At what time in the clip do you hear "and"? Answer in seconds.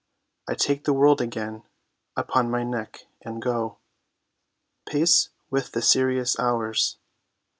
3.21-3.39